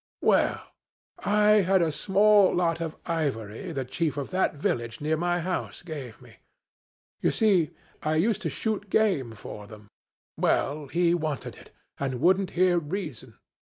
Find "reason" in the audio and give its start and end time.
12.79-13.37